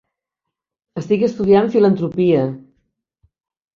Estic 1.01 1.25
estudiant 1.29 1.69
filantropia. 1.75 2.43